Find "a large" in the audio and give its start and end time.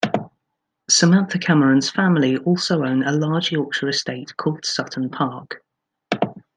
3.03-3.51